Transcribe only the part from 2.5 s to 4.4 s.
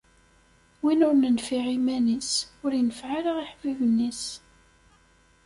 ur ineffeε ara iḥbiben-is.